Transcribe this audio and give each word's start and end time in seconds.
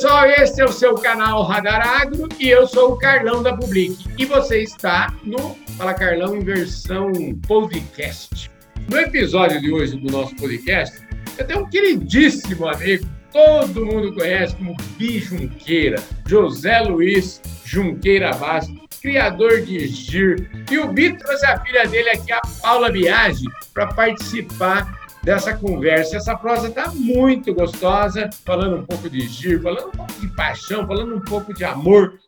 pessoal, 0.00 0.30
esse 0.30 0.58
é 0.62 0.64
o 0.64 0.72
seu 0.72 0.94
canal 0.94 1.42
Radar 1.42 1.86
Agro 1.86 2.26
e 2.38 2.48
eu 2.48 2.66
sou 2.66 2.92
o 2.92 2.96
Carlão 2.96 3.42
da 3.42 3.54
Public. 3.54 4.02
E 4.16 4.24
você 4.24 4.62
está 4.62 5.14
no 5.22 5.54
Fala 5.76 5.92
Carlão 5.92 6.34
em 6.34 6.40
versão 6.40 7.12
podcast. 7.46 8.50
No 8.88 8.98
episódio 8.98 9.60
de 9.60 9.70
hoje 9.70 9.98
do 9.98 10.10
nosso 10.10 10.34
podcast, 10.36 10.98
eu 11.36 11.46
tenho 11.46 11.60
um 11.60 11.68
queridíssimo 11.68 12.66
amigo, 12.66 13.06
todo 13.30 13.84
mundo 13.84 14.14
conhece 14.14 14.56
como 14.56 14.74
Bi 14.96 15.18
Junqueira, 15.18 16.02
José 16.26 16.80
Luiz 16.80 17.42
Junqueira 17.66 18.32
Bastos, 18.32 18.78
criador 19.02 19.60
de 19.60 19.86
GIR. 19.86 20.64
E 20.70 20.78
o 20.78 20.90
Bi 20.90 21.12
trouxe 21.12 21.44
a 21.44 21.60
filha 21.60 21.86
dele 21.86 22.08
aqui, 22.08 22.32
a 22.32 22.40
Paula 22.62 22.90
Biagi, 22.90 23.44
para 23.74 23.88
participar 23.88 24.98
dessa 25.22 25.56
conversa. 25.56 26.16
Essa 26.16 26.36
prosa 26.36 26.68
está 26.68 26.90
muito 26.92 27.54
gostosa, 27.54 28.30
falando 28.44 28.76
um 28.76 28.86
pouco 28.86 29.08
de 29.08 29.20
giro, 29.20 29.62
falando 29.62 29.88
um 29.88 29.92
pouco 29.92 30.12
de 30.20 30.28
paixão, 30.34 30.86
falando 30.86 31.14
um 31.14 31.20
pouco 31.20 31.54
de 31.54 31.64
amor. 31.64 32.18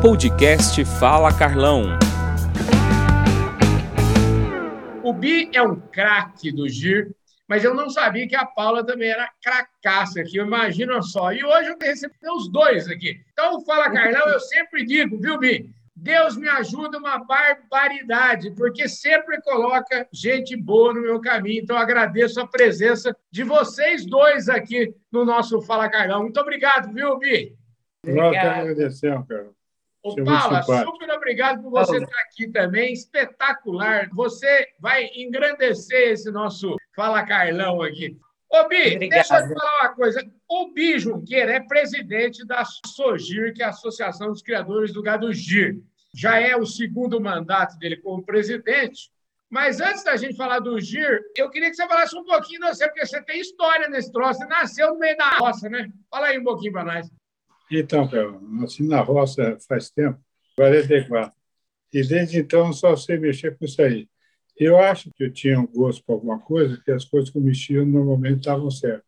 Podcast 0.00 0.84
Fala 0.84 1.32
Carlão. 1.36 1.98
O 5.02 5.12
Bi 5.12 5.50
é 5.54 5.62
um 5.62 5.76
craque 5.76 6.50
do 6.50 6.68
GIR, 6.68 7.14
mas 7.48 7.62
eu 7.62 7.72
não 7.74 7.88
sabia 7.88 8.26
que 8.26 8.34
a 8.34 8.44
Paula 8.44 8.84
também 8.84 9.08
era 9.08 9.30
cracaça 9.40 10.20
aqui, 10.20 10.38
imagina 10.38 11.00
só. 11.00 11.32
E 11.32 11.44
hoje 11.44 11.70
eu 11.70 11.76
recebi 11.80 12.14
os 12.36 12.50
dois 12.50 12.88
aqui. 12.88 13.20
Então, 13.32 13.64
Fala 13.64 13.90
Carlão, 13.90 14.28
eu 14.28 14.40
sempre 14.40 14.84
digo, 14.84 15.18
viu, 15.20 15.38
Bi? 15.38 15.70
Deus 15.98 16.36
me 16.36 16.46
ajuda 16.46 16.98
uma 16.98 17.24
barbaridade, 17.24 18.50
porque 18.50 18.86
sempre 18.86 19.40
coloca 19.40 20.06
gente 20.12 20.54
boa 20.54 20.92
no 20.92 21.00
meu 21.00 21.18
caminho. 21.22 21.62
Então, 21.62 21.76
agradeço 21.76 22.38
a 22.38 22.46
presença 22.46 23.16
de 23.30 23.42
vocês 23.42 24.04
dois 24.04 24.50
aqui 24.50 24.94
no 25.10 25.24
nosso 25.24 25.62
Fala 25.62 25.88
Carlão. 25.88 26.24
Muito 26.24 26.38
obrigado, 26.38 26.92
viu, 26.92 27.18
Bi? 27.18 27.56
Que 28.04 28.20
agradecemos, 28.20 29.26
cara. 29.26 29.48
Ô, 30.02 30.14
é 30.20 30.22
Paula, 30.22 30.62
super 30.62 31.10
obrigado 31.10 31.62
por 31.62 31.70
você 31.70 31.96
estar 31.96 32.20
aqui 32.20 32.48
também. 32.48 32.92
Espetacular. 32.92 34.08
Você 34.12 34.68
vai 34.78 35.06
engrandecer 35.16 36.12
esse 36.12 36.30
nosso 36.30 36.76
Fala 36.94 37.24
Carlão 37.24 37.80
aqui. 37.80 38.16
Ô, 38.50 38.68
Bi, 38.68 38.94
Obrigada. 38.94 39.08
deixa 39.08 39.38
eu 39.38 39.48
te 39.48 39.54
falar 39.54 39.80
uma 39.80 39.94
coisa. 39.94 40.32
O 40.48 40.72
Bi 40.72 40.98
Junqueira 40.98 41.52
é 41.52 41.60
presidente 41.60 42.46
da 42.46 42.64
SOGIR, 42.64 43.52
que 43.52 43.62
é 43.62 43.66
a 43.66 43.70
Associação 43.70 44.28
dos 44.28 44.42
Criadores 44.42 44.92
do 44.92 45.02
Gado 45.02 45.32
GIR. 45.32 45.80
Já 46.14 46.40
é 46.40 46.56
o 46.56 46.64
segundo 46.64 47.20
mandato 47.20 47.76
dele 47.78 47.96
como 47.96 48.24
presidente. 48.24 49.10
Mas 49.50 49.80
antes 49.80 50.02
da 50.02 50.16
gente 50.16 50.36
falar 50.36 50.60
do 50.60 50.80
GIR, 50.80 51.20
eu 51.36 51.50
queria 51.50 51.70
que 51.70 51.76
você 51.76 51.86
falasse 51.86 52.16
um 52.16 52.24
pouquinho 52.24 52.60
de 52.60 52.68
você, 52.68 52.86
porque 52.86 53.04
você 53.04 53.22
tem 53.22 53.40
história 53.40 53.88
nesse 53.88 54.12
troço. 54.12 54.40
Você 54.40 54.46
nasceu 54.46 54.92
no 54.92 54.98
meio 54.98 55.16
da 55.16 55.38
roça, 55.38 55.68
né? 55.68 55.90
Fala 56.10 56.28
aí 56.28 56.38
um 56.38 56.44
pouquinho 56.44 56.72
para 56.72 56.84
nós. 56.84 57.10
Então, 57.70 58.08
Carol, 58.08 58.40
nasci 58.42 58.86
na 58.86 59.00
roça 59.00 59.58
faz 59.68 59.90
tempo, 59.90 60.18
44. 60.56 61.32
E 61.92 62.06
desde 62.06 62.38
então 62.38 62.72
só 62.72 62.96
sei 62.96 63.18
mexer 63.18 63.56
com 63.56 63.64
isso 63.64 63.80
aí. 63.82 64.08
Eu 64.58 64.78
acho 64.78 65.10
que 65.12 65.24
eu 65.24 65.32
tinha 65.32 65.60
um 65.60 65.66
gosto 65.66 66.02
por 66.04 66.14
alguma 66.14 66.38
coisa, 66.38 66.80
que 66.82 66.90
as 66.90 67.04
coisas 67.04 67.28
que 67.30 67.36
eu 67.36 67.42
mexia 67.42 67.84
normalmente 67.84 68.38
estavam 68.38 68.70
certas. 68.70 69.04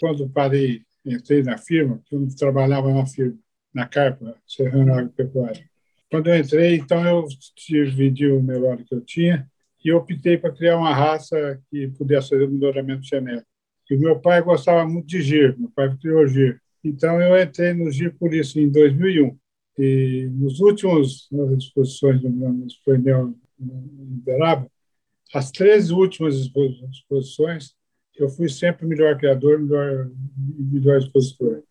Quando 0.00 0.28
parei, 0.28 0.82
entrei 1.04 1.42
na 1.42 1.58
firma, 1.58 2.00
eu 2.10 2.26
trabalhava 2.36 2.92
na 2.92 3.04
firma, 3.06 3.38
na 3.74 3.86
Carpa, 3.86 4.36
Serrano 4.46 4.94
Agropecuária. 4.94 5.68
Quando 6.10 6.28
eu 6.28 6.36
entrei, 6.36 6.76
então 6.76 7.04
eu 7.04 7.26
dividi 7.56 8.26
o 8.26 8.42
melhor 8.42 8.76
que 8.78 8.94
eu 8.94 9.00
tinha 9.00 9.50
e 9.84 9.92
optei 9.92 10.38
para 10.38 10.52
criar 10.52 10.76
uma 10.76 10.94
raça 10.94 11.60
que 11.70 11.88
pudesse 11.88 12.30
fazer 12.30 12.48
melhoramento 12.48 13.02
genético. 13.02 13.48
E 13.90 13.96
meu 13.96 14.20
pai 14.20 14.40
gostava 14.42 14.86
muito 14.86 15.06
de 15.06 15.20
gir, 15.20 15.58
meu 15.58 15.70
pai 15.70 15.94
criou 16.00 16.26
gir. 16.26 16.60
Então 16.84 17.20
eu 17.20 17.40
entrei 17.42 17.74
no 17.74 17.90
gir 17.90 18.14
por 18.16 18.32
isso 18.32 18.60
em 18.60 18.70
2001. 18.70 19.36
E 19.78 20.28
nos 20.32 20.60
últimos 20.60 21.28
nas 21.32 21.50
exposições 21.50 22.20
do 22.20 22.30
meu 22.30 22.66
painel 22.84 23.34
em 23.60 24.18
Uberaba, 24.18 24.70
as 25.32 25.50
três 25.50 25.90
últimas 25.90 26.34
exposições, 26.36 27.74
eu 28.16 28.28
fui 28.28 28.48
sempre 28.48 28.86
melhor 28.86 29.16
criador, 29.16 29.58
melhor, 29.58 30.10
melhor 30.36 30.98
expositor. 30.98 31.62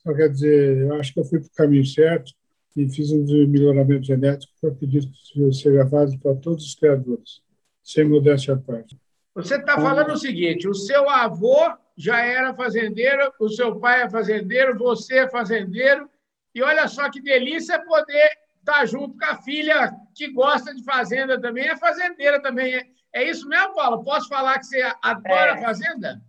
Então, 0.00 0.14
quer 0.14 0.28
dizer, 0.28 0.78
eu 0.78 0.94
acho 0.94 1.12
que 1.12 1.20
eu 1.20 1.24
fui 1.24 1.38
para 1.38 1.46
o 1.46 1.54
caminho 1.54 1.84
certo 1.84 2.32
e 2.76 2.88
fiz 2.88 3.12
um 3.12 3.24
melhoramento 3.46 4.06
genético 4.06 4.52
que 4.58 4.66
eu 4.66 4.70
acredito 4.70 5.12
que 5.32 5.52
seja 5.52 5.84
válido 5.84 6.18
para 6.18 6.34
todos 6.36 6.64
os 6.64 6.74
criadores, 6.74 7.42
sem 7.82 8.04
modéstia 8.04 8.54
à 8.54 8.56
parte. 8.56 8.96
Você 9.34 9.56
está 9.56 9.74
falando 9.76 10.12
o 10.12 10.18
seguinte: 10.18 10.66
o 10.66 10.74
seu 10.74 11.08
avô 11.08 11.70
já 11.96 12.24
era 12.24 12.54
fazendeiro, 12.54 13.32
o 13.38 13.48
seu 13.48 13.78
pai 13.78 14.02
é 14.02 14.10
fazendeiro, 14.10 14.76
você 14.78 15.18
é 15.18 15.30
fazendeiro, 15.30 16.08
e 16.54 16.62
olha 16.62 16.88
só 16.88 17.10
que 17.10 17.20
delícia 17.20 17.78
poder 17.84 18.30
estar 18.62 18.86
junto 18.86 19.18
com 19.18 19.24
a 19.24 19.42
filha 19.42 19.92
que 20.14 20.30
gosta 20.32 20.74
de 20.74 20.82
fazenda 20.84 21.40
também, 21.40 21.68
é 21.68 21.76
fazendeira 21.76 22.40
também. 22.40 22.80
É 23.14 23.24
isso 23.24 23.46
mesmo, 23.48 23.74
Paulo? 23.74 24.02
Posso 24.02 24.28
falar 24.28 24.58
que 24.58 24.66
você 24.66 24.82
adora 25.02 25.52
é. 25.52 25.60
fazenda? 25.60 26.22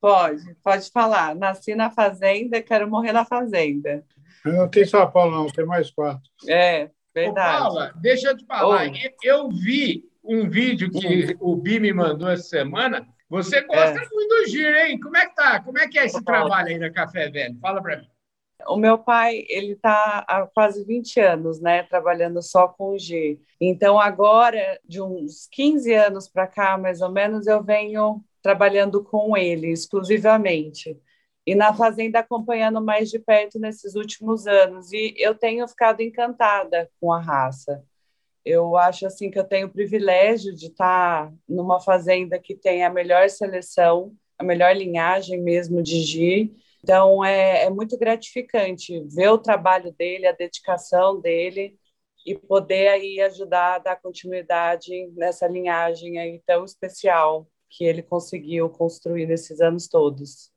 Pode, 0.00 0.54
pode 0.62 0.90
falar. 0.90 1.34
Nasci 1.34 1.74
na 1.74 1.90
fazenda, 1.90 2.60
quero 2.60 2.90
morrer 2.90 3.12
na 3.12 3.24
fazenda. 3.24 4.04
Não 4.44 4.68
tem 4.68 4.84
só 4.84 5.06
Paulo, 5.06 5.30
não, 5.30 5.46
tem 5.46 5.64
mais 5.64 5.90
quatro. 5.90 6.28
É, 6.48 6.90
verdade. 7.14 7.56
Ô, 7.56 7.60
Paula, 7.60 7.92
deixa 7.96 8.28
eu 8.28 8.36
te 8.36 8.44
falar. 8.44 8.90
Eu 9.22 9.48
vi 9.48 10.04
um 10.22 10.48
vídeo 10.48 10.90
que 10.90 11.36
o 11.40 11.56
Bi 11.56 11.78
me 11.78 11.92
mandou 11.92 12.28
essa 12.28 12.42
semana. 12.42 13.06
Você 13.28 13.62
gosta 13.62 13.98
é. 13.98 14.08
muito 14.12 14.28
do 14.28 14.46
giro, 14.48 14.76
hein? 14.76 15.00
Como 15.00 15.16
é 15.16 15.26
que 15.26 15.34
tá? 15.34 15.60
Como 15.60 15.78
é 15.78 15.88
que 15.88 15.98
é 15.98 16.04
esse 16.04 16.22
trabalho 16.22 16.68
aí 16.68 16.78
na 16.78 16.90
Café 16.90 17.30
Velho? 17.30 17.58
Fala 17.60 17.82
para 17.82 17.98
mim. 17.98 18.08
O 18.68 18.76
meu 18.76 18.98
pai, 18.98 19.44
ele 19.48 19.72
está 19.72 20.24
há 20.28 20.46
quase 20.46 20.84
20 20.84 21.20
anos, 21.20 21.60
né, 21.60 21.82
trabalhando 21.82 22.42
só 22.42 22.68
com 22.68 22.96
G. 22.98 23.38
Então, 23.60 23.98
agora, 23.98 24.80
de 24.84 25.00
uns 25.00 25.46
15 25.50 25.92
anos 25.92 26.28
para 26.28 26.46
cá, 26.46 26.78
mais 26.78 27.00
ou 27.00 27.10
menos, 27.10 27.46
eu 27.46 27.62
venho 27.62 28.22
trabalhando 28.42 29.02
com 29.02 29.36
ele 29.36 29.70
exclusivamente. 29.70 30.98
E 31.46 31.54
na 31.54 31.74
fazenda 31.74 32.20
acompanhando 32.20 32.80
mais 32.82 33.10
de 33.10 33.18
perto 33.18 33.58
nesses 33.58 33.94
últimos 33.94 34.46
anos. 34.46 34.92
E 34.92 35.14
eu 35.18 35.34
tenho 35.34 35.66
ficado 35.68 36.00
encantada 36.00 36.90
com 37.00 37.12
a 37.12 37.20
raça. 37.20 37.84
Eu 38.44 38.76
acho 38.76 39.06
assim 39.06 39.30
que 39.30 39.38
eu 39.38 39.44
tenho 39.44 39.66
o 39.66 39.70
privilégio 39.70 40.54
de 40.54 40.66
estar 40.66 41.32
numa 41.48 41.80
fazenda 41.80 42.38
que 42.38 42.54
tem 42.54 42.84
a 42.84 42.90
melhor 42.90 43.28
seleção, 43.28 44.14
a 44.38 44.44
melhor 44.44 44.74
linhagem 44.76 45.40
mesmo 45.40 45.82
de 45.82 46.00
G 46.02 46.54
então, 46.84 47.24
é, 47.24 47.64
é 47.64 47.70
muito 47.70 47.96
gratificante 47.96 49.02
ver 49.08 49.30
o 49.30 49.38
trabalho 49.38 49.90
dele, 49.92 50.26
a 50.26 50.32
dedicação 50.32 51.18
dele 51.18 51.78
e 52.26 52.36
poder 52.36 52.88
aí 52.88 53.22
ajudar 53.22 53.76
a 53.76 53.78
dar 53.78 53.96
continuidade 53.96 54.90
nessa 55.16 55.48
linhagem 55.48 56.18
aí 56.18 56.42
tão 56.46 56.62
especial 56.62 57.48
que 57.70 57.84
ele 57.84 58.02
conseguiu 58.02 58.68
construir 58.68 59.24
nesses 59.24 59.62
anos 59.62 59.88
todos. 59.88 60.52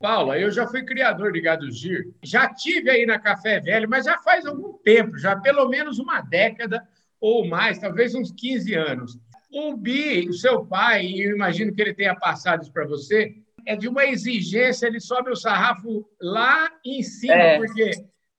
Paula, 0.00 0.38
eu 0.38 0.50
já 0.50 0.66
fui 0.66 0.82
criador 0.82 1.30
de 1.30 1.42
gado 1.42 1.70
gir, 1.70 2.10
já 2.24 2.48
tive 2.54 2.88
aí 2.88 3.04
na 3.04 3.18
Café 3.18 3.60
Velho, 3.60 3.86
mas 3.86 4.06
já 4.06 4.16
faz 4.20 4.46
algum 4.46 4.78
tempo, 4.78 5.18
já 5.18 5.36
pelo 5.36 5.68
menos 5.68 5.98
uma 5.98 6.22
década 6.22 6.88
ou 7.20 7.46
mais, 7.46 7.78
talvez 7.78 8.14
uns 8.14 8.32
15 8.32 8.74
anos. 8.74 9.18
O 9.52 9.76
Bi, 9.76 10.26
o 10.26 10.32
seu 10.32 10.64
pai, 10.64 11.04
e 11.04 11.20
eu 11.22 11.36
imagino 11.36 11.74
que 11.74 11.82
ele 11.82 11.92
tenha 11.92 12.14
passado 12.14 12.62
isso 12.62 12.72
para 12.72 12.86
você, 12.86 13.36
é 13.66 13.76
de 13.76 13.88
uma 13.88 14.04
exigência, 14.04 14.86
ele 14.86 15.00
sobe 15.00 15.30
o 15.30 15.36
sarrafo 15.36 16.08
lá 16.20 16.70
em 16.84 17.02
cima, 17.02 17.34
é. 17.34 17.58
porque 17.58 17.90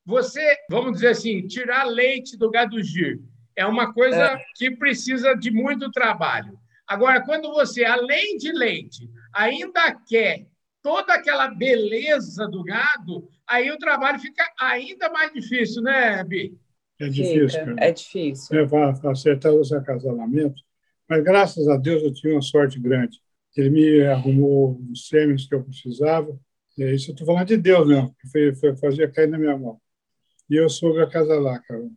você, 0.05 0.55
vamos 0.69 0.93
dizer 0.93 1.09
assim, 1.09 1.45
tirar 1.45 1.83
leite 1.83 2.37
do 2.37 2.49
gado 2.49 2.81
gir 2.81 3.19
é 3.57 3.65
uma 3.65 3.91
coisa 3.91 4.23
é. 4.23 4.45
que 4.55 4.71
precisa 4.71 5.33
de 5.33 5.49
muito 5.51 5.91
trabalho. 5.91 6.57
Agora, 6.87 7.21
quando 7.25 7.51
você, 7.51 7.83
além 7.83 8.37
de 8.37 8.51
leite, 8.51 9.09
ainda 9.33 9.93
quer 10.07 10.45
toda 10.81 11.15
aquela 11.15 11.49
beleza 11.49 12.47
do 12.47 12.63
gado, 12.63 13.27
aí 13.45 13.69
o 13.71 13.79
trabalho 13.79 14.19
fica 14.19 14.43
ainda 14.59 15.09
mais 15.09 15.33
difícil, 15.33 15.81
né, 15.81 16.23
Bi? 16.23 16.55
É 16.99 17.09
difícil. 17.09 17.49
Fica, 17.49 17.75
é 17.79 17.91
difícil. 17.91 18.59
É 18.59 18.67
para 18.67 19.11
acertar 19.11 19.51
os 19.51 19.73
acasalamentos. 19.73 20.63
Mas, 21.09 21.23
graças 21.23 21.67
a 21.67 21.77
Deus, 21.77 22.03
eu 22.03 22.13
tive 22.13 22.33
uma 22.33 22.41
sorte 22.41 22.79
grande. 22.79 23.19
Ele 23.57 23.69
me 23.71 24.05
arrumou 24.05 24.79
os 24.91 25.07
sêmios 25.07 25.47
que 25.47 25.55
eu 25.55 25.63
precisava. 25.63 26.37
É 26.79 26.93
isso 26.93 27.09
eu 27.09 27.13
estou 27.13 27.25
falando 27.25 27.47
de 27.47 27.57
Deus 27.57 27.87
mesmo, 27.87 28.15
que 28.21 28.29
foi, 28.29 28.53
foi, 28.53 28.77
fazia 28.77 29.09
cair 29.09 29.27
na 29.27 29.37
minha 29.39 29.57
mão. 29.57 29.79
E 30.47 30.55
eu 30.55 30.69
soube 30.69 31.01
acasalar, 31.01 31.61
cara. 31.63 31.89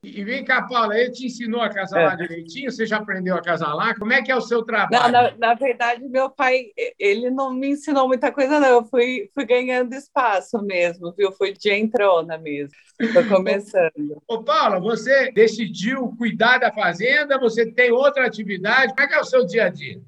E 0.00 0.22
vem 0.22 0.44
cá, 0.44 0.62
Paula, 0.62 0.96
ele 0.96 1.10
te 1.10 1.26
ensinou 1.26 1.60
a 1.60 1.66
acasalar 1.66 2.14
é. 2.14 2.16
direitinho? 2.22 2.70
Você 2.70 2.86
já 2.86 2.98
aprendeu 2.98 3.34
a 3.34 3.38
acasalar? 3.38 3.98
Como 3.98 4.12
é 4.12 4.22
que 4.22 4.30
é 4.30 4.36
o 4.36 4.40
seu 4.40 4.62
trabalho? 4.62 5.02
Não, 5.02 5.10
na, 5.10 5.36
na, 5.36 5.54
verdade, 5.54 6.08
meu 6.08 6.30
pai, 6.30 6.66
ele 6.96 7.30
não 7.30 7.52
me 7.52 7.70
ensinou 7.70 8.06
muita 8.06 8.30
coisa, 8.30 8.60
não. 8.60 8.68
Eu 8.68 8.84
fui, 8.84 9.28
fui 9.34 9.44
ganhando 9.44 9.92
espaço 9.94 10.62
mesmo, 10.62 11.12
viu? 11.16 11.32
Fui 11.32 11.52
de 11.52 11.72
entrona 11.72 12.38
mesmo. 12.38 12.70
Estou 13.00 13.24
começando. 13.26 14.22
Ô, 14.28 14.44
Paula, 14.44 14.78
você 14.78 15.32
decidiu 15.32 16.14
cuidar 16.16 16.58
da 16.58 16.72
fazenda? 16.72 17.38
Você 17.40 17.66
tem 17.72 17.90
outra 17.90 18.24
atividade? 18.24 18.94
Como 18.94 19.04
é 19.04 19.08
que 19.08 19.14
é 19.14 19.20
o 19.20 19.24
seu 19.24 19.44
dia 19.44 19.64
a 19.64 19.68
dia? 19.68 20.00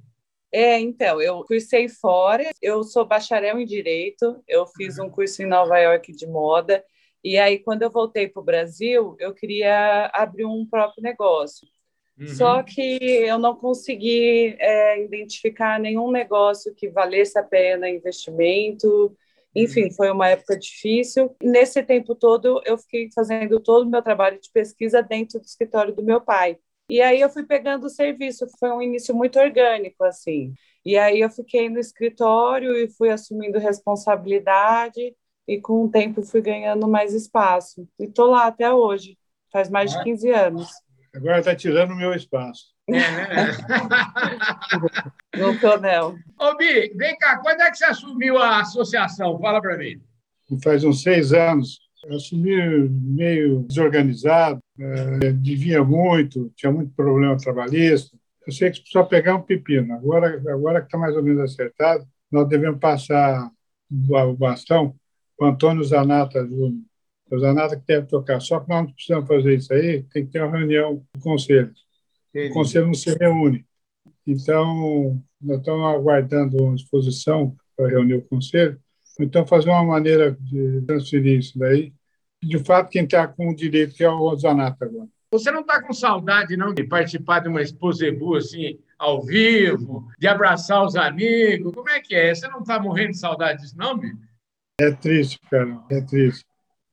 É, 0.52 0.78
então, 0.80 1.20
eu 1.22 1.44
cursei 1.44 1.88
fora, 1.88 2.50
eu 2.60 2.82
sou 2.82 3.06
bacharel 3.06 3.58
em 3.58 3.64
Direito, 3.64 4.42
eu 4.48 4.66
fiz 4.66 4.98
um 4.98 5.08
curso 5.08 5.42
em 5.42 5.46
Nova 5.46 5.78
York 5.78 6.12
de 6.12 6.26
moda, 6.26 6.84
e 7.22 7.38
aí 7.38 7.58
quando 7.58 7.82
eu 7.82 7.90
voltei 7.90 8.28
para 8.28 8.40
o 8.40 8.44
Brasil, 8.44 9.16
eu 9.20 9.32
queria 9.32 10.10
abrir 10.12 10.44
um 10.44 10.66
próprio 10.66 11.02
negócio. 11.02 11.68
Uhum. 12.18 12.26
Só 12.26 12.62
que 12.62 12.98
eu 13.00 13.38
não 13.38 13.54
consegui 13.54 14.56
é, 14.58 15.04
identificar 15.04 15.78
nenhum 15.78 16.10
negócio 16.10 16.74
que 16.74 16.88
valesse 16.88 17.38
a 17.38 17.42
pena 17.42 17.88
investimento, 17.88 19.16
enfim, 19.54 19.84
uhum. 19.84 19.92
foi 19.92 20.10
uma 20.10 20.28
época 20.28 20.58
difícil. 20.58 21.34
Nesse 21.42 21.82
tempo 21.82 22.14
todo, 22.14 22.60
eu 22.64 22.76
fiquei 22.76 23.08
fazendo 23.14 23.60
todo 23.60 23.86
o 23.86 23.90
meu 23.90 24.02
trabalho 24.02 24.40
de 24.40 24.50
pesquisa 24.50 25.02
dentro 25.02 25.38
do 25.38 25.44
escritório 25.44 25.94
do 25.94 26.02
meu 26.02 26.20
pai. 26.20 26.58
E 26.90 27.00
aí 27.00 27.20
eu 27.20 27.30
fui 27.30 27.44
pegando 27.44 27.84
o 27.84 27.90
serviço, 27.90 28.46
foi 28.58 28.70
um 28.70 28.82
início 28.82 29.14
muito 29.14 29.38
orgânico, 29.38 30.02
assim. 30.04 30.52
E 30.84 30.98
aí 30.98 31.20
eu 31.20 31.30
fiquei 31.30 31.68
no 31.68 31.78
escritório 31.78 32.74
e 32.76 32.88
fui 32.88 33.10
assumindo 33.10 33.58
responsabilidade 33.58 35.14
e 35.46 35.60
com 35.60 35.84
o 35.84 35.90
tempo 35.90 36.22
fui 36.22 36.40
ganhando 36.40 36.88
mais 36.88 37.14
espaço. 37.14 37.86
E 37.98 38.04
estou 38.04 38.26
lá 38.26 38.46
até 38.46 38.72
hoje, 38.72 39.16
faz 39.52 39.70
mais 39.70 39.92
de 39.92 40.02
15 40.02 40.30
anos. 40.30 40.68
Agora 41.14 41.38
está 41.40 41.54
tirando 41.54 41.92
o 41.92 41.96
meu 41.96 42.14
espaço. 42.14 42.72
É, 42.88 42.92
né? 42.92 43.52
no 45.36 45.58
tonel. 45.60 46.16
Ô, 46.38 46.56
Bi, 46.56 46.92
vem 46.96 47.16
cá, 47.18 47.38
quando 47.38 47.60
é 47.60 47.70
que 47.70 47.78
você 47.78 47.84
assumiu 47.84 48.38
a 48.38 48.60
associação? 48.60 49.38
Fala 49.38 49.60
para 49.60 49.76
mim. 49.76 50.00
Faz 50.62 50.82
uns 50.84 51.02
seis 51.02 51.32
anos. 51.32 51.78
Eu 52.04 52.16
assumi 52.16 52.88
meio 52.88 53.60
desorganizado, 53.68 54.58
devia 55.40 55.84
muito, 55.84 56.50
tinha 56.56 56.72
muito 56.72 56.92
problema 56.94 57.36
trabalhista. 57.36 58.16
Eu 58.46 58.52
sei 58.52 58.70
que 58.70 58.82
só 58.86 59.02
pegar 59.04 59.36
um 59.36 59.42
pepino. 59.42 59.92
Agora, 59.94 60.42
agora 60.52 60.80
que 60.80 60.86
está 60.86 60.98
mais 60.98 61.14
ou 61.16 61.22
menos 61.22 61.42
acertado, 61.42 62.06
nós 62.30 62.48
devemos 62.48 62.80
passar 62.80 63.50
o 63.90 64.34
bastão 64.34 64.94
para 65.36 65.48
o 65.48 65.50
Antônio 65.50 65.84
Zanata 65.84 66.46
Júnior. 66.46 66.82
O 67.30 67.38
Zanata 67.38 67.76
que 67.76 67.86
deve 67.86 68.06
tocar. 68.06 68.40
Só 68.40 68.60
que 68.60 68.68
nós 68.68 68.84
não 68.84 68.92
precisamos 68.92 69.28
fazer 69.28 69.54
isso 69.54 69.72
aí, 69.72 70.02
tem 70.04 70.26
que 70.26 70.32
ter 70.32 70.42
uma 70.42 70.56
reunião 70.56 71.04
do 71.14 71.20
conselho. 71.20 71.72
O 72.34 72.52
conselho 72.52 72.86
não 72.86 72.94
se 72.94 73.12
reúne. 73.14 73.64
Então, 74.26 75.20
nós 75.40 75.58
estamos 75.58 75.94
aguardando 75.94 76.62
uma 76.62 76.74
exposição 76.74 77.56
para 77.76 77.88
reunir 77.88 78.14
o 78.14 78.22
conselho 78.22 78.80
então, 79.22 79.46
fazer 79.46 79.68
uma 79.68 79.84
maneira 79.84 80.36
de 80.40 80.82
transferir 80.82 81.38
isso 81.38 81.58
daí. 81.58 81.92
De 82.42 82.58
fato, 82.58 82.90
quem 82.90 83.04
está 83.04 83.28
com 83.28 83.50
o 83.50 83.54
direito 83.54 84.02
é 84.02 84.08
o 84.08 84.34
Zanata 84.36 84.84
agora. 84.84 85.08
Você 85.30 85.50
não 85.50 85.60
está 85.60 85.80
com 85.80 85.92
saudade, 85.92 86.56
não, 86.56 86.74
de 86.74 86.82
participar 86.82 87.40
de 87.40 87.48
uma 87.48 87.62
exposebu 87.62 88.34
assim, 88.34 88.80
ao 88.98 89.22
vivo, 89.22 90.08
de 90.18 90.26
abraçar 90.26 90.84
os 90.84 90.96
amigos? 90.96 91.72
Como 91.72 91.88
é 91.88 92.00
que 92.00 92.14
é? 92.14 92.34
Você 92.34 92.48
não 92.48 92.60
está 92.60 92.80
morrendo 92.80 93.12
de 93.12 93.18
saudade 93.18 93.62
disso, 93.62 93.76
não, 93.76 93.96
Bi? 93.96 94.12
É 94.80 94.90
triste, 94.90 95.38
cara, 95.50 95.80
é 95.90 96.00
triste. 96.00 96.44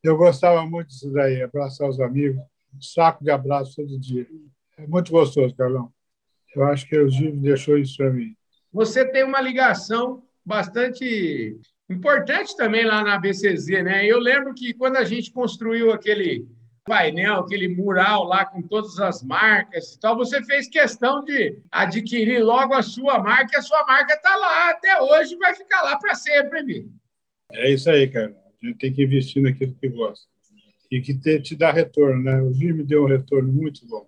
Eu 0.04 0.18
gostava 0.18 0.66
muito 0.66 0.90
disso 0.90 1.12
daí, 1.12 1.42
abraçar 1.42 1.90
os 1.90 2.00
amigos, 2.00 2.42
um 2.76 2.82
saco 2.82 3.24
de 3.24 3.32
abraço 3.32 3.76
todo 3.76 4.00
dia. 4.00 4.28
É 4.78 4.86
muito 4.86 5.12
gostoso, 5.12 5.56
Carlão. 5.56 5.92
Eu 6.56 6.64
acho 6.66 6.88
que 6.88 6.98
o 6.98 7.10
Gil 7.10 7.36
deixou 7.38 7.78
isso 7.78 7.98
para 7.98 8.12
mim. 8.12 8.36
Você 8.72 9.04
tem 9.10 9.24
uma 9.24 9.42
ligação 9.42 10.24
bastante 10.48 11.60
Importante 11.90 12.56
também 12.58 12.84
lá 12.84 13.02
na 13.02 13.18
BCZ, 13.18 13.68
né? 13.84 14.06
Eu 14.06 14.20
lembro 14.20 14.54
que 14.54 14.74
quando 14.74 14.98
a 14.98 15.06
gente 15.06 15.32
construiu 15.32 15.94
aquele 15.94 16.46
painel, 16.84 17.40
aquele 17.40 17.70
mural 17.70 18.26
lá 18.26 18.46
com 18.46 18.62
todas 18.62 19.00
as 19.00 19.24
marcas 19.24 19.94
e 19.94 20.00
tal, 20.00 20.18
você 20.18 20.44
fez 20.44 20.68
questão 20.68 21.24
de 21.24 21.62
adquirir 21.72 22.44
logo 22.44 22.74
a 22.74 22.82
sua 22.82 23.20
marca 23.20 23.56
e 23.56 23.60
a 23.60 23.62
sua 23.62 23.86
marca 23.86 24.14
está 24.14 24.36
lá 24.36 24.70
até 24.72 25.02
hoje 25.02 25.36
e 25.36 25.38
vai 25.38 25.56
ficar 25.56 25.82
lá 25.84 25.98
para 25.98 26.14
sempre, 26.14 26.62
Mi. 26.62 26.92
É 27.54 27.72
isso 27.72 27.90
aí, 27.90 28.10
cara. 28.10 28.36
A 28.62 28.66
gente 28.66 28.80
tem 28.80 28.92
que 28.92 29.04
investir 29.04 29.42
naquilo 29.42 29.74
que 29.74 29.88
gosta 29.88 30.28
e 30.92 31.00
que 31.00 31.18
te, 31.18 31.40
te 31.42 31.56
dá 31.56 31.72
retorno, 31.72 32.22
né? 32.22 32.42
O 32.42 32.54
Gil 32.54 32.76
me 32.76 32.84
deu 32.84 33.04
um 33.04 33.08
retorno 33.08 33.52
muito 33.52 33.88
bom. 33.88 34.06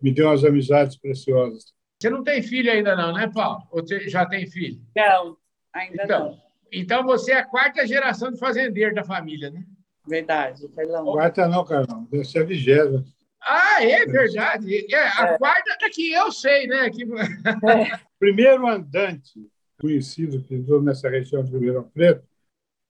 Me 0.00 0.12
deu 0.12 0.26
umas 0.26 0.44
amizades 0.44 0.96
preciosas. 0.96 1.72
Você 2.00 2.10
não 2.10 2.24
tem 2.24 2.42
filho 2.42 2.70
ainda 2.70 2.96
não, 2.96 3.12
né, 3.12 3.30
Paulo? 3.32 3.62
Ou 3.70 3.80
você 3.80 4.08
já 4.08 4.26
tem 4.26 4.44
filho? 4.48 4.80
Não, 4.96 5.36
ainda 5.72 6.04
então, 6.04 6.24
não. 6.26 6.42
Então 6.72 7.04
você 7.04 7.32
é 7.32 7.38
a 7.38 7.44
quarta 7.44 7.86
geração 7.86 8.30
de 8.30 8.38
fazendeiro 8.38 8.94
da 8.94 9.04
família, 9.04 9.50
né? 9.50 9.64
Verdade, 10.06 10.68
Carlão. 10.68 11.04
Quarta 11.12 11.46
não, 11.46 11.64
Carlão. 11.64 12.08
Deve 12.10 12.24
ser 12.24 12.40
a 12.40 12.44
vigésima. 12.44 13.04
Ah, 13.40 13.84
é 13.84 14.06
verdade. 14.06 14.94
É, 14.94 14.96
a 14.96 15.34
é. 15.34 15.38
quarta 15.38 15.76
é 15.82 15.88
que 15.88 16.12
eu 16.12 16.30
sei, 16.32 16.66
né? 16.66 16.90
Que... 16.90 17.02
É. 17.04 17.98
Primeiro 18.18 18.66
andante 18.66 19.32
conhecido 19.80 20.42
que 20.42 20.54
entrou 20.54 20.80
nessa 20.80 21.08
região 21.08 21.42
de 21.42 21.50
Ribeirão 21.50 21.82
Preto 21.82 22.24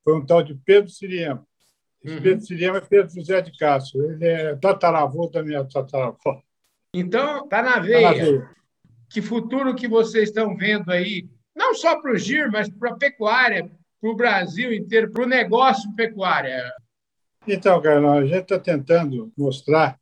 foi 0.04 0.14
um 0.14 0.24
tal 0.24 0.42
de 0.42 0.54
Pedro 0.54 0.90
Siriema. 0.90 1.46
Esse 2.04 2.16
uhum. 2.16 2.22
Pedro 2.22 2.44
Siriema 2.44 2.78
é 2.78 2.80
Pedro 2.80 3.14
José 3.14 3.40
de 3.40 3.56
Castro. 3.56 4.10
Ele 4.10 4.26
é 4.26 4.56
tataravô 4.56 5.28
da 5.28 5.42
minha 5.42 5.64
tataravó. 5.64 6.42
Então, 6.92 7.48
tá 7.48 7.62
na 7.62 7.78
veia. 7.78 8.02
Tá 8.02 8.16
na 8.16 8.24
veia. 8.24 8.50
Que 9.08 9.22
futuro 9.22 9.74
que 9.74 9.88
vocês 9.88 10.28
estão 10.28 10.56
vendo 10.56 10.90
aí 10.90 11.28
não 11.72 11.74
só 11.74 12.00
para 12.00 12.12
o 12.12 12.18
GIR, 12.18 12.50
mas 12.52 12.68
para 12.68 12.90
a 12.90 12.96
pecuária, 12.96 13.70
para 14.00 14.10
o 14.10 14.14
Brasil 14.14 14.72
inteiro, 14.72 15.10
para 15.10 15.24
o 15.24 15.28
negócio 15.28 15.90
pecuária? 15.94 16.70
Então, 17.48 17.80
Carlão, 17.80 18.18
a 18.18 18.26
gente 18.26 18.42
está 18.42 18.58
tentando 18.58 19.32
mostrar 19.36 19.98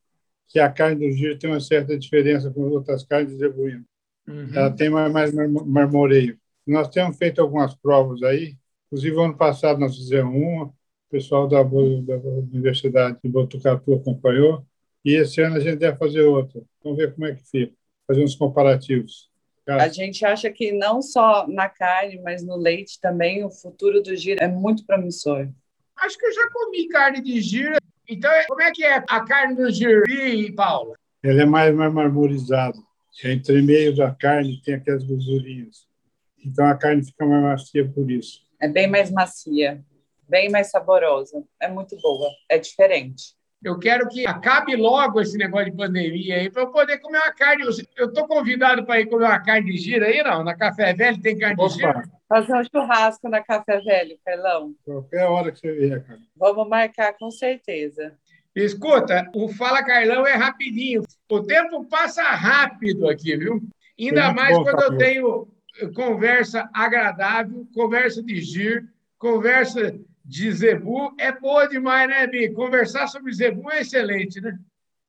que 0.48 0.58
a 0.58 0.68
carne 0.68 1.08
do 1.08 1.16
giro 1.16 1.38
tem 1.38 1.48
uma 1.48 1.60
certa 1.60 1.96
diferença 1.96 2.50
com 2.50 2.62
outras 2.62 3.04
carnes 3.04 3.32
de 3.32 3.38
zebuíno. 3.38 3.84
Uhum. 4.26 4.50
Ela 4.52 4.70
tem 4.70 4.90
mais, 4.90 5.12
mais 5.12 5.32
marmoreio. 5.32 6.36
Nós 6.66 6.88
temos 6.88 7.16
feito 7.16 7.40
algumas 7.40 7.74
provas 7.74 8.22
aí, 8.22 8.56
inclusive 8.86 9.16
ano 9.22 9.36
passado 9.36 9.78
nós 9.78 9.96
fizemos 9.96 10.34
uma, 10.34 10.64
o 10.64 10.74
pessoal 11.08 11.46
da, 11.46 11.62
da 11.62 12.18
Universidade 12.52 13.18
de 13.22 13.30
Botucatu 13.30 13.94
acompanhou, 13.94 14.66
e 15.04 15.14
esse 15.14 15.40
ano 15.40 15.56
a 15.56 15.60
gente 15.60 15.78
deve 15.78 15.96
fazer 15.96 16.22
outra. 16.22 16.60
Vamos 16.82 16.98
ver 16.98 17.14
como 17.14 17.26
é 17.26 17.34
que 17.34 17.42
fica, 17.48 17.72
fazer 18.06 18.24
uns 18.24 18.34
comparativos. 18.34 19.29
A 19.78 19.88
gente 19.88 20.24
acha 20.24 20.50
que 20.50 20.72
não 20.72 21.02
só 21.02 21.46
na 21.46 21.68
carne, 21.68 22.20
mas 22.22 22.44
no 22.44 22.56
leite 22.56 22.98
também, 23.00 23.44
o 23.44 23.50
futuro 23.50 24.02
do 24.02 24.16
giro 24.16 24.42
é 24.42 24.48
muito 24.48 24.84
promissor. 24.84 25.48
Acho 25.96 26.18
que 26.18 26.26
eu 26.26 26.32
já 26.32 26.50
comi 26.50 26.88
carne 26.88 27.20
de 27.20 27.40
giro. 27.40 27.76
Então, 28.08 28.30
como 28.48 28.62
é 28.62 28.70
que 28.72 28.82
é 28.82 28.96
a 28.96 29.24
carne 29.24 29.54
do 29.54 29.70
giro, 29.70 30.02
Paulo? 30.56 30.94
Ela 31.22 31.42
é 31.42 31.44
mais, 31.44 31.74
mais 31.74 31.92
marmorizada. 31.92 32.76
Entre 33.22 33.60
meio 33.60 33.94
da 33.94 34.10
carne 34.12 34.60
tem 34.64 34.74
aquelas 34.74 35.04
gordurinhas. 35.04 35.86
Então, 36.44 36.66
a 36.66 36.74
carne 36.74 37.04
fica 37.04 37.26
mais 37.26 37.42
macia 37.42 37.86
por 37.86 38.10
isso. 38.10 38.40
É 38.58 38.66
bem 38.66 38.86
mais 38.86 39.10
macia, 39.10 39.84
bem 40.28 40.50
mais 40.50 40.70
saborosa. 40.70 41.44
É 41.60 41.68
muito 41.68 41.96
boa, 42.00 42.30
é 42.48 42.58
diferente. 42.58 43.34
Eu 43.62 43.78
quero 43.78 44.08
que 44.08 44.26
acabe 44.26 44.74
logo 44.74 45.20
esse 45.20 45.36
negócio 45.36 45.70
de 45.70 45.76
pandemia 45.76 46.36
aí 46.36 46.50
para 46.50 46.62
eu 46.62 46.70
poder 46.70 46.98
comer 46.98 47.18
uma 47.18 47.32
carne. 47.32 47.64
Eu 47.64 48.06
estou 48.06 48.26
convidado 48.26 48.86
para 48.86 49.00
ir 49.00 49.06
comer 49.06 49.26
uma 49.26 49.40
carne 49.40 49.70
de 49.70 49.76
gira 49.76 50.06
aí, 50.06 50.22
não? 50.22 50.42
Na 50.42 50.56
Café 50.56 50.94
Velho 50.94 51.20
tem 51.20 51.38
carne 51.38 51.56
Opa. 51.58 51.68
de 51.68 51.74
gira? 51.74 52.02
Fazer 52.26 52.54
um 52.54 52.64
churrasco 52.64 53.28
na 53.28 53.42
Café 53.42 53.80
Velho, 53.80 54.18
Carlão. 54.24 54.74
Qualquer 54.84 55.24
hora 55.24 55.52
que 55.52 55.58
você 55.58 55.72
vier, 55.72 56.02
cara. 56.02 56.20
Vamos 56.36 56.68
marcar 56.68 57.12
com 57.18 57.30
certeza. 57.30 58.16
Escuta, 58.54 59.30
o 59.34 59.48
Fala 59.48 59.84
Carlão 59.84 60.26
é 60.26 60.34
rapidinho. 60.34 61.02
O 61.30 61.40
tempo 61.40 61.84
passa 61.84 62.22
rápido 62.22 63.08
aqui, 63.08 63.36
viu? 63.36 63.60
Ainda 63.98 64.32
mais 64.32 64.56
bom, 64.56 64.64
quando 64.64 64.82
eu 64.82 64.96
tenho 64.96 65.48
conversa 65.94 66.68
agradável, 66.72 67.66
conversa 67.74 68.22
de 68.22 68.40
gir, 68.40 68.88
conversa 69.18 69.94
de 70.30 70.52
Zebu 70.52 71.12
é 71.18 71.32
boa 71.32 71.66
demais, 71.66 72.08
né, 72.08 72.24
Bi? 72.24 72.52
Conversar 72.52 73.08
sobre 73.08 73.32
Zebu 73.32 73.68
é 73.68 73.80
excelente, 73.80 74.40
né? 74.40 74.56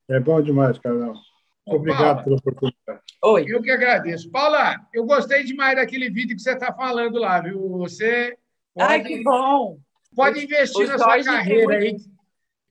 É 0.10 0.20
bom 0.20 0.42
demais, 0.42 0.80
Carol. 0.80 1.14
Obrigado 1.64 2.24
pela 2.24 2.38
oportunidade. 2.38 3.02
Oi. 3.24 3.46
Eu 3.48 3.62
que 3.62 3.70
agradeço. 3.70 4.32
Paula, 4.32 4.76
eu 4.92 5.06
gostei 5.06 5.44
demais 5.44 5.76
daquele 5.76 6.10
vídeo 6.10 6.36
que 6.36 6.42
você 6.42 6.54
está 6.54 6.74
falando 6.74 7.20
lá, 7.20 7.40
viu? 7.40 7.70
Você. 7.78 8.36
Pode, 8.74 8.92
Ai, 8.94 9.04
que 9.04 9.24
bom! 9.24 9.78
Pode 10.16 10.44
investir 10.44 10.88
na 10.88 10.98
sua 10.98 11.24
carreira 11.24 11.78
aí. 11.78 11.98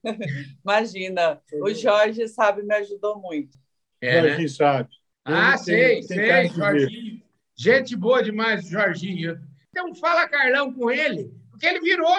Imagina, 0.61 1.41
o 1.53 1.73
Jorge 1.73 2.27
sabe, 2.27 2.63
me 2.63 2.75
ajudou 2.75 3.17
muito. 3.17 3.57
É, 4.01 4.21
Jorge 4.21 4.41
né? 4.41 4.47
sabe. 4.49 4.89
Ah, 5.23 5.57
sei, 5.57 6.01
tem 6.01 6.17
sei, 6.17 6.47
Jorginho. 6.49 7.21
Gente 7.55 7.95
boa 7.95 8.21
demais, 8.21 8.67
Jorginho. 8.67 9.39
Então, 9.69 9.95
fala 9.95 10.27
Carlão 10.27 10.73
com 10.73 10.91
ele 10.91 11.31
porque 11.61 11.67
ele 11.67 11.79
virou 11.79 12.09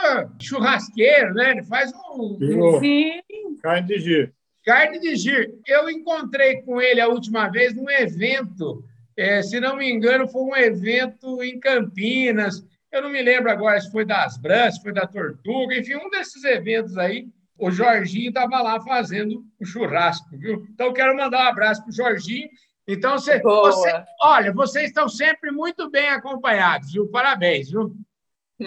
churrasqueiro, 0.41 1.35
né? 1.35 1.51
Ele 1.51 1.65
faz 1.65 1.93
um. 1.93 2.39
Virou. 2.39 2.79
Sim. 2.79 3.21
Carne 3.61 3.89
de 3.89 3.99
gir. 3.99 4.35
Carne 4.65 5.01
de 5.01 5.17
gir. 5.17 5.53
Eu 5.67 5.91
encontrei 5.91 6.63
com 6.63 6.81
ele 6.81 7.01
a 7.01 7.09
última 7.09 7.49
vez 7.49 7.75
num 7.75 7.91
evento, 7.91 8.85
é, 9.17 9.43
se 9.43 9.59
não 9.59 9.77
me 9.77 9.91
engano, 9.91 10.29
foi 10.29 10.43
um 10.43 10.57
evento 10.57 11.43
em 11.43 11.59
Campinas. 11.59 12.65
Eu 12.93 13.03
não 13.03 13.11
me 13.11 13.21
lembro 13.21 13.51
agora 13.51 13.81
se 13.81 13.91
foi 13.91 14.05
das 14.05 14.39
Brãs, 14.39 14.77
se 14.77 14.83
foi 14.83 14.93
da 14.93 15.09
Tortuga, 15.09 15.77
enfim, 15.77 15.97
um 15.97 16.09
desses 16.09 16.45
eventos 16.45 16.97
aí. 16.97 17.27
O 17.59 17.69
Jorginho 17.71 18.29
estava 18.29 18.63
lá 18.63 18.81
fazendo 18.81 19.45
o 19.61 19.65
churrasco, 19.65 20.37
viu? 20.39 20.65
Então, 20.71 20.93
quero 20.93 21.17
mandar 21.17 21.47
um 21.47 21.49
abraço 21.49 21.83
para 21.83 21.91
o 21.91 21.95
Jorginho 21.95 22.49
Então, 22.87 23.19
você, 23.19 23.41
você, 23.41 24.05
olha, 24.23 24.53
vocês 24.53 24.87
estão 24.87 25.09
sempre 25.09 25.51
muito 25.51 25.91
bem 25.91 26.09
acompanhados, 26.11 26.93
viu? 26.93 27.09
Parabéns, 27.09 27.71
viu? 27.71 27.93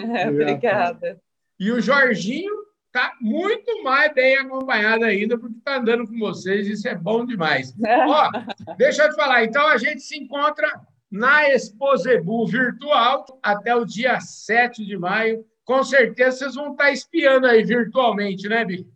Obrigada. 0.28 1.20
E 1.58 1.70
o 1.70 1.80
Jorginho 1.80 2.52
está 2.86 3.12
muito 3.20 3.82
mais 3.82 4.12
bem 4.14 4.36
acompanhado 4.38 5.04
ainda, 5.04 5.38
porque 5.38 5.58
está 5.58 5.76
andando 5.76 6.06
com 6.06 6.18
vocês, 6.18 6.66
isso 6.66 6.88
é 6.88 6.94
bom 6.94 7.26
demais. 7.26 7.74
Ó, 8.08 8.30
deixa 8.76 9.04
eu 9.04 9.10
te 9.10 9.16
falar, 9.16 9.44
então 9.44 9.66
a 9.68 9.76
gente 9.76 10.00
se 10.00 10.16
encontra 10.16 10.68
na 11.10 11.48
Exposebu 11.50 12.46
virtual 12.46 13.24
até 13.42 13.74
o 13.74 13.84
dia 13.84 14.18
7 14.20 14.84
de 14.84 14.96
maio. 14.96 15.44
Com 15.64 15.82
certeza 15.82 16.38
vocês 16.38 16.54
vão 16.54 16.72
estar 16.72 16.90
espiando 16.90 17.46
aí 17.46 17.62
virtualmente, 17.64 18.48
né, 18.48 18.64
Bi? 18.64 18.86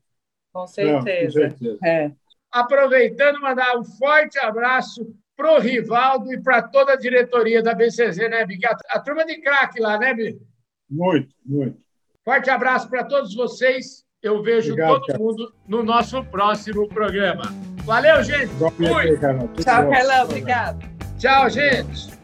Com 0.52 0.66
certeza. 0.66 1.40
Não, 1.40 1.50
com 1.50 1.59
certeza. 1.59 1.78
É. 1.85 2.11
Aproveitando, 2.50 3.40
mandar 3.40 3.76
um 3.78 3.85
forte 3.85 4.38
abraço 4.38 5.14
para 5.37 5.52
o 5.52 5.59
Rivaldo 5.59 6.33
e 6.33 6.42
para 6.42 6.62
toda 6.62 6.92
a 6.92 6.97
diretoria 6.97 7.62
da 7.62 7.75
BCZ, 7.75 8.16
né, 8.28 8.45
Bi? 8.45 8.59
A, 8.64 8.76
a 8.90 9.00
turma 9.00 9.25
de 9.25 9.40
craque 9.40 9.80
lá, 9.80 9.99
né, 9.99 10.14
Bi? 10.14 10.40
Muito, 10.90 11.35
muito. 11.44 11.78
Forte 12.25 12.50
abraço 12.50 12.88
para 12.88 13.04
todos 13.04 13.35
vocês. 13.35 14.04
Eu 14.23 14.42
vejo 14.42 14.73
Obrigado, 14.73 14.92
todo 14.92 15.06
cara. 15.06 15.18
mundo 15.18 15.54
no 15.66 15.82
nosso 15.82 16.23
próximo 16.25 16.87
programa. 16.88 17.44
Valeu, 17.85 18.23
gente. 18.23 18.49
Fui. 18.49 19.18
Tchau, 19.62 19.90
Carlão. 19.90 20.25
Obrigado. 20.25 20.78
Tchau, 21.18 21.49
gente. 21.49 22.20